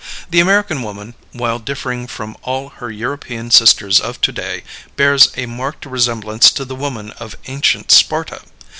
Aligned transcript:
The 0.31 0.39
American 0.39 0.81
woman, 0.81 1.13
while 1.31 1.59
differing 1.59 2.07
from 2.07 2.35
all 2.41 2.69
her 2.69 2.89
European 2.89 3.51
sisters 3.51 3.99
of 3.99 4.19
to 4.21 4.31
day, 4.31 4.63
bears 4.95 5.31
a 5.37 5.45
marked 5.45 5.85
resemblance 5.85 6.49
to 6.53 6.65
the 6.65 6.73
woman 6.73 7.11
of 7.19 7.37
ancient 7.45 7.91
Sparta. 7.91 8.41